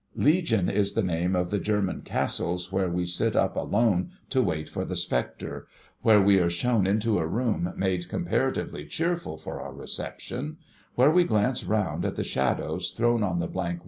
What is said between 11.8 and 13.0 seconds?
at the shadows,